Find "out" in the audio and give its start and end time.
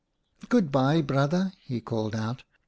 2.15-2.43